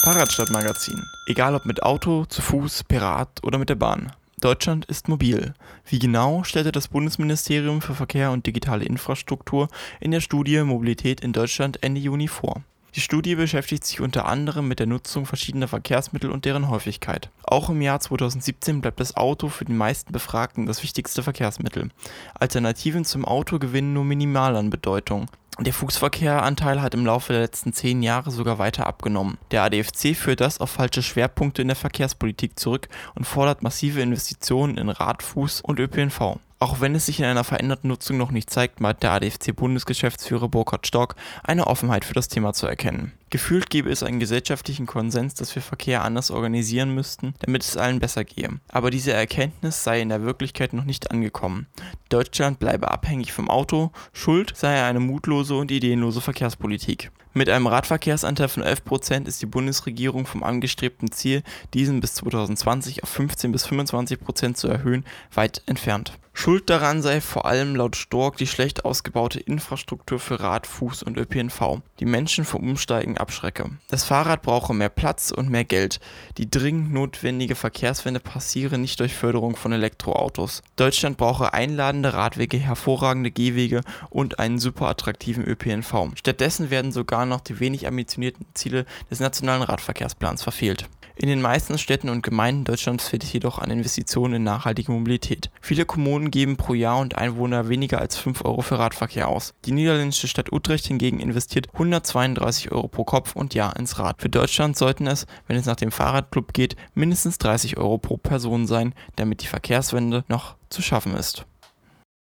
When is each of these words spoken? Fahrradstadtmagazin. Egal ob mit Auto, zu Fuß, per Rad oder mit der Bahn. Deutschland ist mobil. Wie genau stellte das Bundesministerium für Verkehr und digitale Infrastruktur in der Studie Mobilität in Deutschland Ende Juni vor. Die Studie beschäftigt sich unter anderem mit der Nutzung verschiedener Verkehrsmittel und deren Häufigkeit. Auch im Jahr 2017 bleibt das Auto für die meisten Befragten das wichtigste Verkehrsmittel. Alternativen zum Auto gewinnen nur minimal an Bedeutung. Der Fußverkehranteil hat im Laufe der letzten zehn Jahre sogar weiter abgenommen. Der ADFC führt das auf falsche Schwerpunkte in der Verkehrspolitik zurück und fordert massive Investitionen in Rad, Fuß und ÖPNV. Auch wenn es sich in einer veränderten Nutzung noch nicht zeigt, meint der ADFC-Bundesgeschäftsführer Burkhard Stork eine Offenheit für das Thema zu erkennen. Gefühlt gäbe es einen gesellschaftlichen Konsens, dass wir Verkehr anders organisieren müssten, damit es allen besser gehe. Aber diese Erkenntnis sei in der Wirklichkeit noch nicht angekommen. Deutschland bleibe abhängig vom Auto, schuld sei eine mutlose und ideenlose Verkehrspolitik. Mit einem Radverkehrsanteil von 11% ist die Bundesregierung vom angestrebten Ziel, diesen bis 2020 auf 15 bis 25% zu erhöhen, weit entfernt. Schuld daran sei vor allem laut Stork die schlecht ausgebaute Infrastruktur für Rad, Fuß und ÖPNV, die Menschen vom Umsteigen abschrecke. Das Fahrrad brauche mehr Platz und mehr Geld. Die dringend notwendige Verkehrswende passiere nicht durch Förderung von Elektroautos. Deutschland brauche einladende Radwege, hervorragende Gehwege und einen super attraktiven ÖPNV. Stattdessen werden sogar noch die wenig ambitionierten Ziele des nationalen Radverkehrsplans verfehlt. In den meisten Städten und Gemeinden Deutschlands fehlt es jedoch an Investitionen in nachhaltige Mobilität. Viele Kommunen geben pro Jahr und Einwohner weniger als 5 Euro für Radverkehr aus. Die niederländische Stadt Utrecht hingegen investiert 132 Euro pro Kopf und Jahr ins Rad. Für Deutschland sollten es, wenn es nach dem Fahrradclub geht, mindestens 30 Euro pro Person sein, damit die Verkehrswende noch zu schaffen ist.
Fahrradstadtmagazin. 0.00 1.04
Egal 1.26 1.56
ob 1.56 1.66
mit 1.66 1.82
Auto, 1.82 2.24
zu 2.24 2.40
Fuß, 2.40 2.84
per 2.84 3.02
Rad 3.02 3.28
oder 3.42 3.58
mit 3.58 3.68
der 3.68 3.74
Bahn. 3.74 4.12
Deutschland 4.40 4.84
ist 4.84 5.08
mobil. 5.08 5.54
Wie 5.84 5.98
genau 5.98 6.44
stellte 6.44 6.70
das 6.70 6.88
Bundesministerium 6.88 7.82
für 7.82 7.94
Verkehr 7.94 8.30
und 8.30 8.46
digitale 8.46 8.84
Infrastruktur 8.84 9.68
in 9.98 10.12
der 10.12 10.20
Studie 10.20 10.62
Mobilität 10.62 11.20
in 11.20 11.32
Deutschland 11.32 11.82
Ende 11.82 12.00
Juni 12.00 12.28
vor. 12.28 12.62
Die 12.94 13.00
Studie 13.00 13.34
beschäftigt 13.34 13.84
sich 13.84 14.00
unter 14.00 14.26
anderem 14.26 14.68
mit 14.68 14.78
der 14.78 14.86
Nutzung 14.86 15.26
verschiedener 15.26 15.68
Verkehrsmittel 15.68 16.30
und 16.30 16.44
deren 16.44 16.68
Häufigkeit. 16.68 17.28
Auch 17.42 17.68
im 17.68 17.82
Jahr 17.82 18.00
2017 18.00 18.80
bleibt 18.80 19.00
das 19.00 19.16
Auto 19.16 19.48
für 19.48 19.64
die 19.64 19.72
meisten 19.72 20.12
Befragten 20.12 20.66
das 20.66 20.82
wichtigste 20.82 21.22
Verkehrsmittel. 21.22 21.90
Alternativen 22.34 23.04
zum 23.04 23.24
Auto 23.24 23.58
gewinnen 23.58 23.92
nur 23.92 24.04
minimal 24.04 24.56
an 24.56 24.70
Bedeutung. 24.70 25.26
Der 25.60 25.72
Fußverkehranteil 25.72 26.80
hat 26.80 26.94
im 26.94 27.04
Laufe 27.04 27.32
der 27.32 27.42
letzten 27.42 27.72
zehn 27.72 28.00
Jahre 28.00 28.30
sogar 28.30 28.60
weiter 28.60 28.86
abgenommen. 28.86 29.38
Der 29.50 29.64
ADFC 29.64 30.14
führt 30.14 30.40
das 30.40 30.60
auf 30.60 30.70
falsche 30.70 31.02
Schwerpunkte 31.02 31.62
in 31.62 31.68
der 31.68 31.76
Verkehrspolitik 31.76 32.56
zurück 32.56 32.88
und 33.16 33.24
fordert 33.24 33.64
massive 33.64 34.00
Investitionen 34.00 34.78
in 34.78 34.88
Rad, 34.88 35.20
Fuß 35.20 35.60
und 35.62 35.80
ÖPNV. 35.80 36.38
Auch 36.60 36.80
wenn 36.80 36.94
es 36.94 37.06
sich 37.06 37.18
in 37.18 37.24
einer 37.24 37.42
veränderten 37.42 37.88
Nutzung 37.88 38.18
noch 38.18 38.30
nicht 38.30 38.50
zeigt, 38.50 38.80
meint 38.80 39.02
der 39.02 39.12
ADFC-Bundesgeschäftsführer 39.12 40.48
Burkhard 40.48 40.86
Stork 40.86 41.16
eine 41.42 41.66
Offenheit 41.66 42.04
für 42.04 42.14
das 42.14 42.28
Thema 42.28 42.52
zu 42.52 42.68
erkennen. 42.68 43.12
Gefühlt 43.30 43.68
gäbe 43.68 43.90
es 43.90 44.02
einen 44.02 44.20
gesellschaftlichen 44.20 44.86
Konsens, 44.86 45.34
dass 45.34 45.54
wir 45.54 45.62
Verkehr 45.62 46.02
anders 46.02 46.30
organisieren 46.30 46.94
müssten, 46.94 47.34
damit 47.40 47.62
es 47.62 47.76
allen 47.76 48.00
besser 48.00 48.24
gehe. 48.24 48.48
Aber 48.68 48.90
diese 48.90 49.12
Erkenntnis 49.12 49.84
sei 49.84 50.00
in 50.00 50.08
der 50.08 50.22
Wirklichkeit 50.22 50.72
noch 50.72 50.84
nicht 50.84 51.10
angekommen. 51.10 51.66
Deutschland 52.08 52.58
bleibe 52.58 52.90
abhängig 52.90 53.32
vom 53.32 53.50
Auto, 53.50 53.90
schuld 54.12 54.54
sei 54.56 54.82
eine 54.82 55.00
mutlose 55.00 55.56
und 55.56 55.70
ideenlose 55.70 56.20
Verkehrspolitik. 56.20 57.10
Mit 57.34 57.50
einem 57.50 57.66
Radverkehrsanteil 57.66 58.48
von 58.48 58.64
11% 58.64 59.26
ist 59.26 59.42
die 59.42 59.46
Bundesregierung 59.46 60.26
vom 60.26 60.42
angestrebten 60.42 61.12
Ziel, 61.12 61.42
diesen 61.74 62.00
bis 62.00 62.14
2020 62.14 63.02
auf 63.02 63.10
15 63.10 63.52
bis 63.52 63.66
25% 63.66 64.54
zu 64.54 64.68
erhöhen, 64.68 65.04
weit 65.34 65.62
entfernt. 65.66 66.18
Schuld 66.32 66.70
daran 66.70 67.02
sei 67.02 67.20
vor 67.20 67.46
allem 67.46 67.74
laut 67.74 67.96
Stork 67.96 68.36
die 68.36 68.46
schlecht 68.46 68.84
ausgebaute 68.84 69.40
Infrastruktur 69.40 70.20
für 70.20 70.38
Rad, 70.38 70.66
Fuß 70.66 71.02
und 71.02 71.16
ÖPNV, 71.16 71.80
die 71.98 72.04
Menschen 72.04 72.44
vom 72.44 72.62
Umsteigen 72.62 73.17
abschrecke. 73.20 73.70
Das 73.88 74.04
Fahrrad 74.04 74.42
brauche 74.42 74.74
mehr 74.74 74.88
Platz 74.88 75.30
und 75.30 75.50
mehr 75.50 75.64
Geld. 75.64 76.00
Die 76.36 76.50
dringend 76.50 76.92
notwendige 76.92 77.54
Verkehrswende 77.54 78.20
passiere 78.20 78.78
nicht 78.78 79.00
durch 79.00 79.14
Förderung 79.14 79.56
von 79.56 79.72
Elektroautos. 79.72 80.62
Deutschland 80.76 81.16
brauche 81.16 81.52
einladende 81.52 82.14
Radwege, 82.14 82.58
hervorragende 82.58 83.30
Gehwege 83.30 83.82
und 84.10 84.38
einen 84.38 84.58
super 84.58 84.88
attraktiven 84.88 85.44
ÖPNV. 85.44 86.12
Stattdessen 86.14 86.70
werden 86.70 86.92
sogar 86.92 87.26
noch 87.26 87.40
die 87.40 87.60
wenig 87.60 87.86
ambitionierten 87.86 88.46
Ziele 88.54 88.86
des 89.10 89.20
nationalen 89.20 89.62
Radverkehrsplans 89.62 90.42
verfehlt. 90.42 90.88
In 91.20 91.28
den 91.28 91.42
meisten 91.42 91.78
Städten 91.78 92.10
und 92.10 92.22
Gemeinden 92.22 92.62
Deutschlands 92.62 93.08
fehlt 93.08 93.24
es 93.24 93.32
jedoch 93.32 93.58
an 93.58 93.72
Investitionen 93.72 94.34
in 94.34 94.44
nachhaltige 94.44 94.92
Mobilität. 94.92 95.47
Viele 95.68 95.84
Kommunen 95.84 96.30
geben 96.30 96.56
pro 96.56 96.72
Jahr 96.72 96.98
und 96.98 97.18
Einwohner 97.18 97.68
weniger 97.68 98.00
als 98.00 98.16
5 98.16 98.42
Euro 98.46 98.62
für 98.62 98.78
Radverkehr 98.78 99.28
aus. 99.28 99.52
Die 99.66 99.72
niederländische 99.72 100.26
Stadt 100.26 100.50
Utrecht 100.50 100.86
hingegen 100.86 101.20
investiert 101.20 101.68
132 101.74 102.72
Euro 102.72 102.88
pro 102.88 103.04
Kopf 103.04 103.36
und 103.36 103.52
Jahr 103.52 103.76
ins 103.76 103.98
Rad. 103.98 104.22
Für 104.22 104.30
Deutschland 104.30 104.78
sollten 104.78 105.06
es, 105.06 105.26
wenn 105.46 105.58
es 105.58 105.66
nach 105.66 105.76
dem 105.76 105.90
Fahrradclub 105.92 106.54
geht, 106.54 106.76
mindestens 106.94 107.36
30 107.36 107.76
Euro 107.76 107.98
pro 107.98 108.16
Person 108.16 108.66
sein, 108.66 108.94
damit 109.16 109.42
die 109.42 109.46
Verkehrswende 109.46 110.24
noch 110.26 110.56
zu 110.70 110.80
schaffen 110.80 111.14
ist. 111.14 111.44